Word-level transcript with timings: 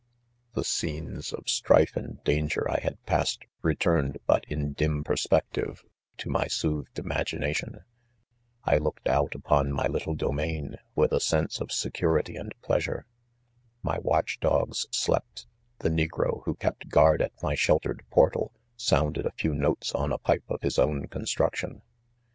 The 0.55 0.63
scenes 0.63 1.31
of 1.31 1.47
strife 1.47 1.95
and 1.95 2.23
danger 2.23 2.67
I 2.67 2.79
had 2.81 3.05
pass 3.05 3.37
ed, 3.39 3.45
returned 3.61 4.17
but 4.25 4.45
in 4.47 4.73
dim 4.73 5.03
perspective 5.03 5.83
to 6.17 6.27
my 6.31 6.47
soothed 6.47 6.97
imagination, 6.97 7.83
I 8.63 8.77
looked 8.79 9.07
out 9.07 9.35
upon 9.35 9.71
my 9.71 9.85
little 9.85 10.15
domain, 10.15 10.77
with 10.95 11.11
a 11.11 11.19
sense 11.19 11.61
of 11.61 11.71
security 11.71 12.35
and 12.35 12.59
pleasure, 12.63 13.05
My 13.83 13.99
watch 13.99 14.39
dogs 14.39 14.87
slept 14.89 15.45
j 15.45 15.45
the 15.87 15.89
negro 15.89 16.41
who 16.45 16.55
ke»t 16.55 16.87
ffuaid 16.87 17.21
at 17.21 17.33
my 17.43 17.53
sheltered 17.53 18.03
norlaL 18.17 18.53
sounded 18.75 19.27
a 19.27 19.31
few 19.33 19.53
notes 19.53 19.93
on 19.93 20.11
a 20.11 20.17
pipe 20.17 20.49
of 20.49 20.63
his 20.63 20.79
own 20.79 21.05
construction. 21.09 21.83